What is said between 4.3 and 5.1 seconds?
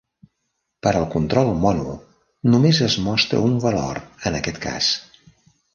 en aquest cas.